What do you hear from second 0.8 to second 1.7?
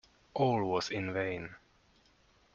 in vain.